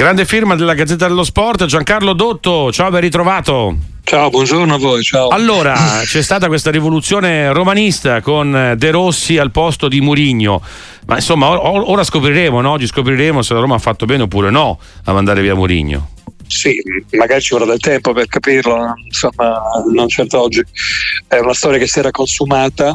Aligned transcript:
Grande 0.00 0.24
firma 0.24 0.54
della 0.54 0.72
Gazzetta 0.72 1.08
dello 1.08 1.24
Sport, 1.24 1.66
Giancarlo 1.66 2.14
Dotto, 2.14 2.72
ciao, 2.72 2.88
ben 2.88 3.02
ritrovato. 3.02 3.76
Ciao, 4.02 4.30
buongiorno 4.30 4.72
a 4.72 4.78
voi. 4.78 5.02
Ciao. 5.02 5.28
Allora, 5.28 5.74
c'è 6.04 6.22
stata 6.22 6.46
questa 6.46 6.70
rivoluzione 6.70 7.52
romanista 7.52 8.22
con 8.22 8.76
De 8.78 8.90
Rossi 8.92 9.36
al 9.36 9.50
posto 9.50 9.88
di 9.88 10.00
Murigno. 10.00 10.62
Ma 11.04 11.16
insomma, 11.16 11.50
ora 11.50 12.02
scopriremo, 12.02 12.62
no? 12.62 12.70
oggi 12.70 12.86
scopriremo 12.86 13.42
se 13.42 13.52
la 13.52 13.60
Roma 13.60 13.74
ha 13.74 13.78
fatto 13.78 14.06
bene 14.06 14.22
oppure 14.22 14.48
no 14.48 14.80
a 15.04 15.12
mandare 15.12 15.42
via 15.42 15.54
Murigno. 15.54 16.12
Sì, 16.46 16.82
magari 17.10 17.42
ci 17.42 17.52
vorrà 17.52 17.66
del 17.66 17.78
tempo 17.78 18.14
per 18.14 18.26
capirlo, 18.26 18.94
insomma, 19.04 19.60
non 19.92 20.08
certo 20.08 20.40
oggi. 20.40 20.62
È 21.28 21.36
una 21.36 21.52
storia 21.52 21.78
che 21.78 21.86
si 21.86 21.98
era 21.98 22.10
consumata 22.10 22.94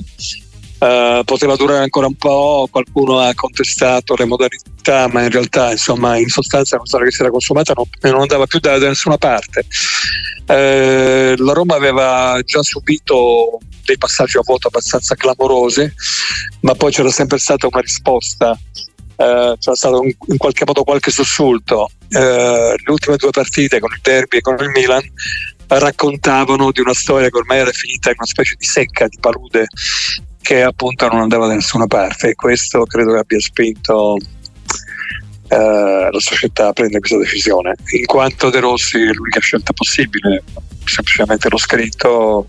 Uh, 0.77 1.23
poteva 1.23 1.55
durare 1.55 1.83
ancora 1.83 2.07
un 2.07 2.15
po', 2.15 2.67
qualcuno 2.69 3.19
ha 3.19 3.33
contestato 3.33 4.13
le 4.17 4.25
modalità, 4.25 5.07
ma 5.07 5.23
in 5.23 5.31
realtà 5.31 5.71
insomma 5.71 6.17
in 6.17 6.27
sostanza 6.27 6.75
una 6.75 6.85
storia 6.85 7.07
che 7.07 7.13
si 7.13 7.21
era 7.21 7.31
consumata 7.31 7.73
non, 7.73 7.85
non 8.11 8.21
andava 8.21 8.45
più 8.45 8.59
da, 8.59 8.77
da 8.77 8.89
nessuna 8.89 9.17
parte. 9.17 9.65
Uh, 10.45 11.41
la 11.41 11.53
Roma 11.53 11.75
aveva 11.75 12.37
già 12.43 12.61
subito 12.61 13.59
dei 13.85 13.97
passaggi 13.97 14.37
a 14.37 14.41
vuoto 14.43 14.67
abbastanza 14.67 15.15
clamorosi, 15.15 15.89
ma 16.61 16.75
poi 16.75 16.91
c'era 16.91 17.09
sempre 17.09 17.37
stata 17.37 17.67
una 17.67 17.79
risposta, 17.79 18.51
uh, 18.51 19.57
c'era 19.57 19.75
stato 19.75 20.01
un, 20.01 20.11
in 20.27 20.37
qualche 20.37 20.65
modo 20.65 20.83
qualche 20.83 21.09
sussulto. 21.09 21.89
le 22.09 22.75
ultime 22.87 23.15
due 23.15 23.31
partite 23.31 23.79
con 23.79 23.91
il 23.93 23.99
derby 24.01 24.37
e 24.37 24.41
con 24.41 24.57
il 24.59 24.69
Milan 24.69 25.03
raccontavano 25.67 26.71
di 26.71 26.81
una 26.81 26.93
storia 26.93 27.29
che 27.29 27.37
ormai 27.37 27.59
era 27.59 27.71
finita 27.71 28.09
in 28.09 28.15
una 28.17 28.27
specie 28.27 28.55
di 28.57 28.65
secca, 28.65 29.07
di 29.07 29.17
palude 29.19 29.67
che 30.45 30.61
appunto 30.61 31.07
non 31.07 31.21
andava 31.21 31.47
da 31.47 31.55
nessuna 31.55 31.87
parte 31.87 32.29
e 32.29 32.35
questo 32.35 32.83
credo 32.83 33.13
che 33.13 33.17
abbia 33.17 33.39
spinto 33.39 34.15
eh, 35.47 36.09
la 36.11 36.19
società 36.19 36.67
a 36.67 36.71
prendere 36.71 36.99
questa 36.99 37.17
decisione. 37.17 37.73
In 37.97 38.05
quanto 38.05 38.51
De 38.51 38.59
Rossi 38.59 39.01
è 39.01 39.11
l'unica 39.11 39.39
scelta 39.39 39.73
possibile, 39.73 40.43
semplicemente 40.85 41.49
l'ho 41.49 41.57
scritto, 41.57 42.47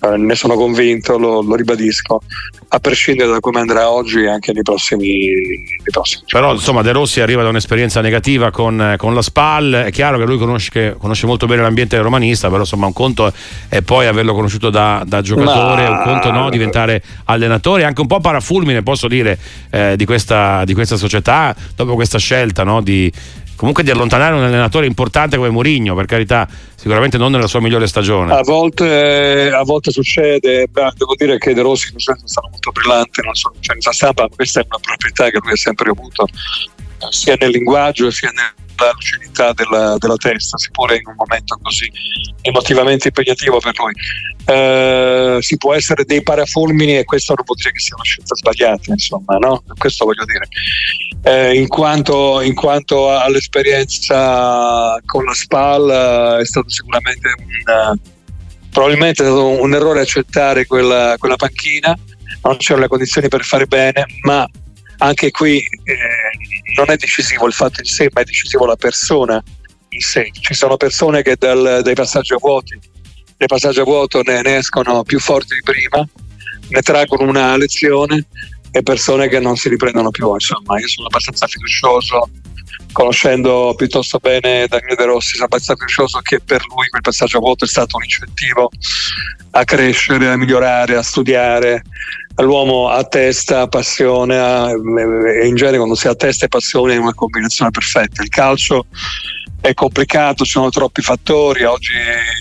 eh, 0.00 0.16
ne 0.16 0.34
sono 0.34 0.54
convinto, 0.54 1.18
lo, 1.18 1.42
lo, 1.42 1.54
ribadisco, 1.54 2.22
a 2.68 2.78
prescindere 2.80 3.30
da 3.30 3.40
come 3.40 3.60
andrà 3.60 3.90
oggi 3.90 4.22
e 4.22 4.28
anche 4.28 4.52
nei 4.52 4.62
prossimi, 4.62 5.06
nei 5.06 5.90
prossimi 5.90 6.24
Però 6.30 6.52
insomma 6.52 6.82
De 6.82 6.92
Rossi 6.92 7.20
arriva 7.20 7.42
da 7.42 7.48
un'esperienza 7.48 8.00
negativa 8.00 8.50
con, 8.50 8.94
con 8.96 9.14
la 9.14 9.22
SPAL, 9.22 9.84
è 9.86 9.90
chiaro 9.90 10.18
che 10.18 10.24
lui 10.24 10.38
conosce, 10.38 10.70
che 10.70 10.94
conosce, 10.98 11.26
molto 11.26 11.46
bene 11.46 11.62
l'ambiente 11.62 11.98
romanista, 11.98 12.48
però 12.48 12.60
insomma 12.60 12.86
un 12.86 12.92
conto 12.92 13.32
è 13.68 13.82
poi 13.82 14.06
averlo 14.06 14.34
conosciuto 14.34 14.70
da, 14.70 15.02
da 15.06 15.20
giocatore, 15.20 15.88
Ma... 15.88 15.98
un 15.98 16.02
conto 16.02 16.30
no, 16.30 16.50
diventare 16.50 17.02
allenatore, 17.24 17.84
anche 17.84 18.00
un 18.00 18.06
po' 18.06 18.20
parafulmine 18.20 18.82
posso 18.82 19.08
dire 19.08 19.38
eh, 19.70 19.94
di, 19.96 20.04
questa, 20.04 20.64
di, 20.64 20.74
questa, 20.74 20.96
società, 20.96 21.54
dopo 21.74 21.94
questa 21.94 22.18
scelta 22.18 22.64
no, 22.64 22.80
di 22.80 23.12
comunque 23.56 23.82
di 23.82 23.90
allontanare 23.90 24.34
un 24.34 24.42
allenatore 24.42 24.86
importante 24.86 25.36
come 25.36 25.50
Mourinho, 25.50 25.94
per 25.94 26.06
carità, 26.06 26.48
sicuramente 26.74 27.18
non 27.18 27.32
nella 27.32 27.46
sua 27.46 27.60
migliore 27.60 27.86
stagione. 27.86 28.32
A 28.32 28.42
volte, 28.42 29.50
a 29.52 29.62
volte 29.64 29.90
succede, 29.90 30.66
Beh, 30.68 30.92
devo 30.96 31.14
dire 31.16 31.38
che 31.38 31.54
De 31.54 31.62
Rossi 31.62 31.92
è 31.94 31.98
stato 31.98 32.48
molto 32.50 32.70
brillante 32.70 33.22
non 33.22 33.34
solo 33.34 33.54
in 33.56 33.62
scienza 33.62 33.92
stampa, 33.92 34.22
ma 34.22 34.28
questa 34.34 34.60
è 34.60 34.66
una 34.68 34.78
proprietà 34.80 35.30
che 35.30 35.38
lui 35.42 35.52
ha 35.52 35.56
sempre 35.56 35.90
avuto, 35.90 36.26
sia 37.10 37.34
nel 37.38 37.50
linguaggio 37.50 38.10
sia 38.10 38.30
nel 38.30 38.64
la 38.84 38.92
lucidità 38.92 39.52
della, 39.52 39.96
della, 39.98 40.16
testa, 40.16 40.58
seppure 40.58 40.96
in 40.96 41.06
un 41.06 41.14
momento 41.16 41.58
così 41.62 41.90
emotivamente 42.42 43.08
impegnativo 43.08 43.58
per 43.58 43.72
lui. 43.78 43.92
Eh, 44.44 45.38
si 45.40 45.56
può 45.56 45.74
essere 45.74 46.04
dei 46.04 46.22
parafulmini 46.22 46.98
e 46.98 47.04
questo 47.04 47.34
non 47.34 47.44
vuol 47.44 47.58
dire 47.58 47.72
che 47.72 47.80
sia 47.80 47.94
una 47.94 48.04
scelta 48.04 48.34
sbagliata, 48.34 48.92
insomma, 48.92 49.36
no? 49.38 49.62
Questo 49.76 50.04
voglio 50.04 50.24
dire. 50.24 50.46
Eh, 51.22 51.58
in, 51.58 51.66
quanto, 51.66 52.40
in, 52.40 52.54
quanto, 52.54 53.10
all'esperienza 53.10 54.96
con 55.04 55.24
la 55.24 55.34
SPAL 55.34 55.90
eh, 56.38 56.42
è 56.42 56.44
stato 56.44 56.68
sicuramente 56.68 57.28
un, 57.36 57.98
probabilmente 58.70 59.22
è 59.22 59.26
stato 59.26 59.60
un 59.60 59.74
errore 59.74 60.00
accettare 60.00 60.66
quella, 60.66 61.16
quella 61.18 61.36
panchina, 61.36 61.96
non 62.42 62.56
c'erano 62.58 62.82
le 62.82 62.88
condizioni 62.88 63.28
per 63.28 63.42
fare 63.42 63.66
bene, 63.66 64.04
ma 64.22 64.48
anche 64.98 65.30
qui 65.30 65.58
eh, 65.58 66.74
non 66.76 66.90
è 66.90 66.96
decisivo 66.96 67.46
il 67.46 67.52
fatto 67.52 67.80
in 67.80 67.86
sé, 67.86 68.08
ma 68.12 68.20
è 68.20 68.24
decisivo 68.24 68.66
la 68.66 68.76
persona 68.76 69.42
in 69.88 70.00
sé. 70.00 70.30
Ci 70.32 70.54
sono 70.54 70.76
persone 70.76 71.22
che 71.22 71.36
dal, 71.38 71.80
dai 71.82 71.94
passaggi 71.94 72.34
a 72.34 72.38
vuoti, 72.38 72.78
dai 73.36 73.48
passaggi 73.48 73.80
a 73.80 73.84
vuoto 73.84 74.22
ne, 74.22 74.42
ne 74.42 74.56
escono 74.56 75.02
più 75.02 75.18
forti 75.18 75.54
di 75.54 75.62
prima, 75.62 76.06
ne 76.68 76.80
traggono 76.82 77.28
una 77.28 77.56
lezione 77.56 78.26
e 78.76 78.82
persone 78.82 79.28
che 79.28 79.40
non 79.40 79.56
si 79.56 79.70
riprendono 79.70 80.10
più. 80.10 80.32
Insomma, 80.34 80.78
io 80.78 80.86
sono 80.86 81.06
abbastanza 81.06 81.46
fiducioso, 81.46 82.28
conoscendo 82.92 83.72
piuttosto 83.74 84.18
bene 84.18 84.66
Daniele 84.68 84.96
De 84.96 85.04
Rossi, 85.06 85.32
sono 85.32 85.46
abbastanza 85.46 85.84
fiducioso 85.84 86.20
che 86.20 86.40
per 86.40 86.62
lui 86.68 86.86
quel 86.88 87.00
passaggio 87.00 87.38
a 87.38 87.40
vuoto 87.40 87.64
è 87.64 87.68
stato 87.68 87.96
un 87.96 88.02
incentivo 88.02 88.70
a 89.52 89.64
crescere, 89.64 90.28
a 90.28 90.36
migliorare, 90.36 90.96
a 90.96 91.02
studiare, 91.02 91.82
l'uomo 92.36 92.90
ha 92.90 93.02
testa, 93.04 93.66
passione 93.66 94.36
e 94.36 95.46
in 95.46 95.54
genere 95.54 95.78
quando 95.78 95.94
si 95.94 96.06
ha 96.06 96.14
testa 96.14 96.44
e 96.44 96.48
passione 96.48 96.94
è 96.94 96.98
una 96.98 97.14
combinazione 97.14 97.70
perfetta. 97.70 98.22
Il 98.22 98.28
calcio 98.28 98.86
è 99.62 99.72
complicato, 99.72 100.44
ci 100.44 100.50
sono 100.50 100.68
troppi 100.68 101.00
fattori, 101.00 101.64
oggi 101.64 101.92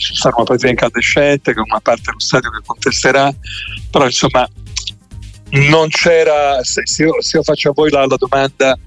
ci 0.01 0.15
sarà 0.15 0.35
una 0.35 0.45
partita 0.45 0.67
incandescente 0.67 1.53
con 1.53 1.63
una 1.65 1.79
parte 1.79 2.03
dello 2.07 2.19
stadio 2.19 2.49
che 2.51 2.59
contesterà, 2.65 3.33
però 3.89 4.03
insomma 4.03 4.45
non 5.69 5.87
c'era, 5.89 6.63
se, 6.63 6.83
io, 7.03 7.21
se 7.21 7.37
io 7.37 7.43
faccio 7.43 7.69
a 7.69 7.73
voi 7.73 7.89
la, 7.89 8.05
la 8.05 8.15
domanda 8.17 8.77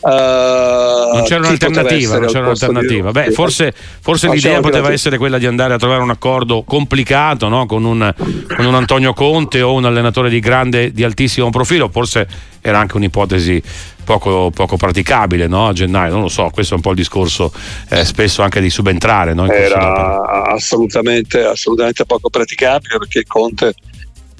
Uh, 0.00 1.12
non 1.12 1.24
c'era 1.24 1.40
un'alternativa, 1.40 2.18
non 2.18 2.28
c'era 2.28 2.44
un'alternativa. 2.44 3.10
Beh, 3.10 3.32
forse, 3.32 3.74
forse 4.00 4.28
l'idea 4.28 4.60
poteva 4.60 4.92
essere 4.92 5.18
quella 5.18 5.38
di 5.38 5.46
andare 5.46 5.74
a 5.74 5.76
trovare 5.76 6.02
un 6.02 6.10
accordo 6.10 6.62
complicato 6.62 7.48
no? 7.48 7.66
con, 7.66 7.82
un, 7.82 8.14
con, 8.46 8.64
un, 8.64 8.74
Antonio 8.76 9.12
Conte 9.12 9.60
o 9.60 9.72
un 9.72 9.86
allenatore 9.86 10.30
di 10.30 10.38
grande, 10.38 10.92
di 10.92 11.02
altissimo 11.02 11.50
profilo. 11.50 11.88
Forse 11.88 12.28
era 12.60 12.78
anche 12.78 12.96
un'ipotesi 12.96 13.60
poco, 14.04 14.52
poco 14.54 14.76
praticabile 14.76 15.48
no? 15.48 15.66
a 15.66 15.72
gennaio. 15.72 16.12
Non 16.12 16.22
lo 16.22 16.28
so, 16.28 16.48
questo 16.52 16.74
è 16.74 16.76
un 16.76 16.82
po' 16.82 16.90
il 16.90 16.96
discorso 16.96 17.52
eh, 17.88 18.04
spesso 18.04 18.42
anche 18.42 18.60
di 18.60 18.70
subentrare. 18.70 19.34
No? 19.34 19.50
era 19.50 20.44
assolutamente, 20.44 21.42
assolutamente 21.42 22.04
poco 22.04 22.30
praticabile 22.30 22.98
perché 22.98 23.24
Conte 23.26 23.74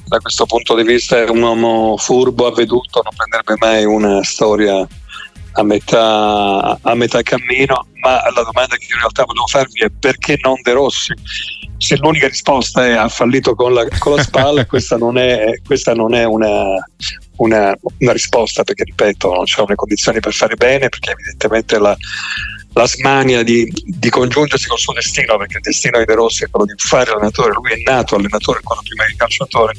da 0.08 0.18
questo 0.18 0.46
punto 0.46 0.74
di 0.74 0.82
vista 0.82 1.18
è 1.18 1.28
un 1.28 1.42
uomo 1.42 1.96
furbo, 1.96 2.46
avveduto, 2.46 3.02
non 3.02 3.12
prenderebbe 3.14 3.54
mai 3.58 3.84
una 3.84 4.22
storia 4.24 4.86
a 5.52 5.62
metà, 5.62 6.78
a 6.80 6.94
metà 6.94 7.22
cammino, 7.22 7.86
ma 8.00 8.22
la 8.34 8.42
domanda 8.42 8.76
che 8.76 8.86
in 8.90 8.98
realtà 8.98 9.24
volevo 9.24 9.46
farvi 9.46 9.82
è 9.82 9.90
perché 9.90 10.38
non 10.42 10.60
De 10.62 10.72
Rossi? 10.72 11.14
Se 11.76 11.96
l'unica 11.96 12.26
risposta 12.26 12.84
è 12.84 12.92
ha 12.92 13.08
fallito 13.08 13.54
con 13.54 13.72
la, 13.72 13.86
con 13.98 14.16
la 14.16 14.22
spalla, 14.22 14.66
questa 14.66 14.96
non 14.96 15.18
è, 15.18 15.60
questa 15.64 15.94
non 15.94 16.14
è 16.14 16.24
una, 16.24 16.74
una, 17.36 17.76
una, 17.98 18.12
risposta, 18.12 18.64
perché 18.64 18.84
ripeto, 18.84 19.32
non 19.32 19.44
c'erano 19.44 19.68
le 19.68 19.74
condizioni 19.76 20.20
per 20.20 20.32
fare 20.32 20.56
bene, 20.56 20.88
perché 20.88 21.10
evidentemente 21.12 21.78
la, 21.78 21.96
la 22.78 22.86
smania 22.86 23.42
di, 23.42 23.68
di, 23.84 24.08
congiungersi 24.08 24.68
col 24.68 24.78
suo 24.78 24.92
destino, 24.92 25.36
perché 25.36 25.56
il 25.56 25.62
destino 25.62 25.98
di 25.98 26.04
De 26.04 26.14
Rossi 26.14 26.44
è 26.44 26.48
quello 26.48 26.64
di 26.64 26.74
fare 26.76 27.10
allenatore, 27.10 27.52
lui 27.52 27.72
è 27.72 27.82
nato 27.82 28.14
allenatore 28.14 28.60
quando 28.62 28.84
prima 28.86 29.04
di 29.04 29.16
calciatore, 29.16 29.74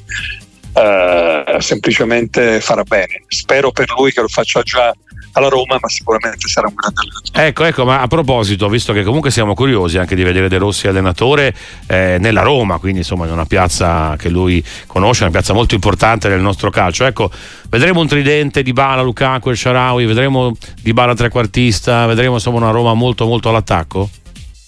eh, 0.73 1.57
semplicemente 1.59 2.59
farà 2.61 2.83
bene. 2.83 3.23
Spero 3.27 3.71
per 3.71 3.89
lui 3.97 4.11
che 4.11 4.21
lo 4.21 4.27
faccia 4.27 4.61
già 4.61 4.93
alla 5.33 5.47
Roma, 5.47 5.77
ma 5.79 5.89
sicuramente 5.89 6.47
sarà 6.47 6.67
un 6.67 6.73
grande 6.73 7.01
allenatore. 7.01 7.47
Ecco, 7.47 7.63
ecco, 7.65 7.85
ma 7.85 8.01
a 8.01 8.07
proposito, 8.07 8.67
visto 8.69 8.93
che 8.93 9.03
comunque 9.03 9.31
siamo 9.31 9.53
curiosi 9.53 9.97
anche 9.97 10.15
di 10.15 10.23
vedere 10.23 10.49
De 10.49 10.57
Rossi 10.57 10.87
allenatore 10.87 11.53
eh, 11.87 12.17
nella 12.19 12.41
Roma, 12.41 12.77
quindi 12.77 12.99
insomma 12.99 13.25
in 13.25 13.31
una 13.31 13.45
piazza 13.45 14.15
che 14.17 14.29
lui 14.29 14.63
conosce, 14.87 15.23
una 15.23 15.31
piazza 15.31 15.53
molto 15.53 15.75
importante 15.75 16.27
nel 16.29 16.41
nostro 16.41 16.69
calcio. 16.69 17.05
Ecco, 17.05 17.29
vedremo 17.69 17.99
un 17.99 18.07
tridente 18.07 18.63
di 18.63 18.73
Bala, 18.73 19.01
Lukaku 19.01 19.49
e 19.49 19.55
Sharawi, 19.55 20.05
vedremo 20.05 20.55
di 20.81 20.93
Bala 20.93 21.13
trequartista, 21.13 22.05
vedremo 22.05 22.35
insomma 22.35 22.57
una 22.57 22.71
Roma 22.71 22.93
molto 22.93 23.25
molto 23.25 23.49
all'attacco? 23.49 24.09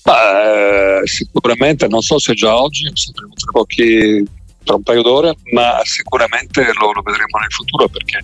Beh, 0.04 1.02
sicuramente, 1.06 1.88
non 1.88 2.02
so 2.02 2.18
se 2.20 2.34
già 2.34 2.56
oggi, 2.56 2.90
sempre 2.94 3.26
tra 3.36 3.52
pochi 3.52 4.26
tra 4.64 4.76
un 4.76 4.84
paio 4.84 5.02
d'ore, 5.02 5.36
ma 5.54 5.80
sicuramente 5.84 6.64
lo, 6.74 6.92
lo 6.92 7.02
vedremo 7.02 7.40
nel 7.40 7.52
futuro 7.52 7.88
perché 7.88 8.20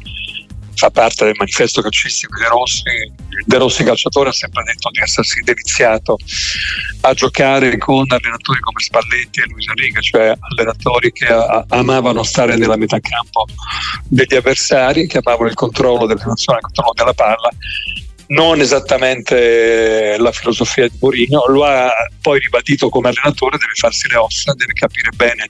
fa 0.77 0.91
parte 0.91 1.25
del 1.25 1.33
manifesto 1.37 1.81
calcistico 1.81 2.37
di 2.37 2.45
Rossi. 2.45 2.83
De 3.45 3.57
Rossi 3.57 3.83
calciatore 3.83 4.29
ha 4.29 4.33
sempre 4.33 4.63
detto 4.63 4.89
di 4.91 4.99
essersi 4.99 5.41
deliziato 5.41 6.17
a 7.01 7.13
giocare 7.13 7.77
con 7.77 8.05
allenatori 8.07 8.59
come 8.59 8.79
Spalletti 8.79 9.39
e 9.39 9.45
Luisa 9.49 9.73
Riga, 9.73 9.99
cioè 10.01 10.33
allenatori 10.39 11.11
che 11.11 11.27
amavano 11.69 12.23
stare 12.23 12.55
nella 12.55 12.77
metà 12.77 12.99
campo 12.99 13.45
degli 14.07 14.35
avversari, 14.35 15.07
che 15.07 15.19
amavano 15.23 15.49
il 15.49 15.55
controllo 15.55 16.05
dell'emozione, 16.05 16.59
il 16.59 16.65
controllo 16.65 16.93
della 16.93 17.13
palla 17.13 17.49
non 18.27 18.59
esattamente 18.59 20.15
la 20.17 20.31
filosofia 20.31 20.87
di 20.87 20.97
Mourinho, 20.99 21.45
lo 21.47 21.63
ha 21.63 21.91
poi 22.21 22.39
ribadito 22.39 22.89
come 22.89 23.09
allenatore, 23.09 23.57
deve 23.57 23.73
farsi 23.73 24.07
le 24.09 24.17
ossa, 24.17 24.53
deve 24.53 24.73
capire 24.73 25.11
bene 25.15 25.49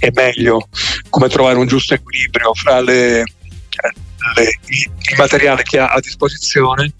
e 0.00 0.10
meglio 0.12 0.68
come 1.10 1.28
trovare 1.28 1.58
un 1.58 1.66
giusto 1.66 1.94
equilibrio 1.94 2.54
fra 2.54 2.80
le, 2.80 3.22
le, 4.36 4.58
il 4.66 5.16
materiale 5.16 5.62
che 5.62 5.78
ha 5.78 5.88
a 5.88 6.00
disposizione 6.00 6.92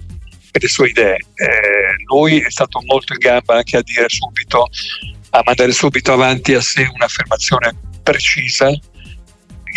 e 0.50 0.58
le 0.60 0.68
sue 0.68 0.88
idee. 0.88 1.16
Eh, 1.34 2.04
lui 2.06 2.40
è 2.40 2.50
stato 2.50 2.80
molto 2.84 3.12
in 3.12 3.18
gamba 3.18 3.56
anche 3.56 3.76
a 3.76 3.82
dire 3.82 4.08
subito, 4.08 4.68
a 5.30 5.42
mandare 5.44 5.72
subito 5.72 6.12
avanti 6.12 6.54
a 6.54 6.60
sé 6.60 6.88
un'affermazione 6.92 7.74
precisa 8.02 8.68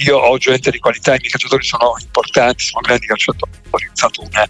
io 0.06 0.18
ho 0.18 0.38
gente 0.38 0.72
di 0.72 0.80
qualità, 0.80 1.16
i 1.16 1.18
miei 1.20 1.30
calciatori 1.30 1.64
sono 1.64 1.94
importanti, 2.00 2.64
sono 2.64 2.82
grandi 2.82 3.06
calciatori, 3.06 3.52
ho 3.70 3.78
stato 3.94 4.22
una, 4.22 4.48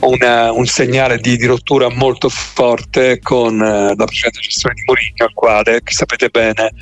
una, 0.00 0.52
un 0.52 0.66
segnale 0.66 1.18
di, 1.18 1.36
di, 1.36 1.46
rottura 1.46 1.88
molto 1.88 2.28
forte 2.28 3.20
con 3.20 3.54
uh, 3.54 3.94
la 3.94 4.04
precedente 4.04 4.40
gestione 4.40 4.74
di 4.74 4.82
Mourinho, 4.84 5.24
al 5.24 5.32
quale, 5.32 5.82
che 5.82 5.92
sapete 5.92 6.28
bene, 6.28 6.72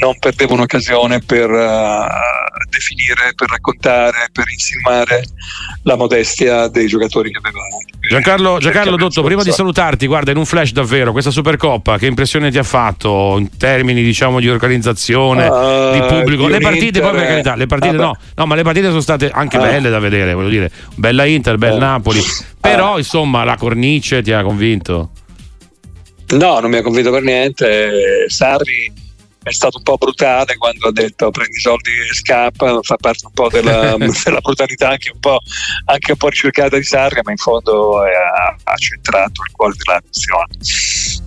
non 0.00 0.18
perdeva 0.18 0.54
un'occasione 0.54 1.20
per 1.20 1.50
uh, 1.50 2.06
definire, 2.70 3.34
per 3.34 3.48
raccontare, 3.48 4.28
per 4.32 4.48
insinuare 4.50 5.24
la 5.82 5.96
modestia 5.96 6.68
dei 6.68 6.86
giocatori 6.86 7.30
che 7.30 7.38
aveva. 7.38 7.60
Giancarlo, 8.12 8.58
Giancarlo 8.58 8.96
Dotto, 8.96 9.22
prima 9.22 9.42
di 9.42 9.50
salutarti, 9.50 10.06
guarda, 10.06 10.32
in 10.32 10.36
un 10.36 10.44
flash 10.44 10.72
davvero, 10.72 11.12
questa 11.12 11.30
Supercoppa, 11.30 11.96
che 11.96 12.06
impressione 12.06 12.50
ti 12.50 12.58
ha 12.58 12.62
fatto 12.62 13.36
in 13.38 13.56
termini 13.56 14.02
diciamo 14.02 14.38
di 14.38 14.50
organizzazione, 14.50 15.46
uh, 15.46 15.92
di 15.92 16.00
pubblico? 16.06 16.46
Le 16.46 16.60
partite 16.60 17.00
poi 17.00 17.12
per 17.12 17.26
carità, 17.26 17.54
le 17.54 17.66
partite 17.66 17.96
no, 17.96 18.14
no, 18.34 18.46
ma 18.46 18.54
le 18.54 18.62
partite 18.62 18.88
sono 18.88 19.00
state 19.00 19.30
anche 19.32 19.56
uh. 19.56 19.60
belle 19.60 19.88
da 19.88 19.98
vedere, 19.98 20.34
voglio 20.34 20.50
dire, 20.50 20.70
bella 20.94 21.24
Inter, 21.24 21.56
bel 21.56 21.76
uh. 21.76 21.78
Napoli, 21.78 22.20
però 22.60 22.98
insomma 22.98 23.44
la 23.44 23.56
cornice 23.56 24.20
ti 24.20 24.32
ha 24.32 24.42
convinto? 24.42 25.10
No, 26.32 26.60
non 26.60 26.70
mi 26.70 26.76
ha 26.76 26.82
convinto 26.82 27.10
per 27.10 27.22
niente, 27.22 28.26
Sarri 28.28 28.92
è 29.42 29.52
stato 29.52 29.78
un 29.78 29.82
po' 29.82 29.96
brutale 29.96 30.56
quando 30.56 30.88
ha 30.88 30.92
detto 30.92 31.30
prendi 31.30 31.56
i 31.56 31.60
soldi 31.60 31.90
e 31.90 32.14
scappa, 32.14 32.78
fa 32.82 32.96
parte 32.96 33.26
un 33.26 33.32
po' 33.32 33.48
della, 33.48 33.96
della 33.98 34.40
brutalità 34.40 34.90
anche 34.90 35.10
un 35.12 35.20
po', 35.20 35.40
anche 35.86 36.12
un 36.12 36.16
po' 36.16 36.28
ricercata 36.28 36.76
di 36.76 36.84
Sarga, 36.84 37.22
ma 37.24 37.30
in 37.30 37.36
fondo 37.36 38.00
ha, 38.00 38.56
ha 38.62 38.76
centrato 38.76 39.42
il 39.46 39.52
cuore 39.52 39.74
della 39.76 40.00
questione. 40.00 41.20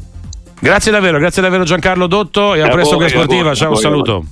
Grazie 0.58 0.92
davvero, 0.92 1.20
grazie 1.20 1.42
davvero 1.42 1.64
Giancarlo 1.64 2.08
Dotto 2.08 2.56
e 2.56 2.62
a, 2.62 2.66
a 2.66 2.70
presto 2.70 2.98
con 2.98 3.08
Sportiva, 3.08 3.54
ciao, 3.54 3.72
un 3.72 3.78
saluto. 3.78 4.26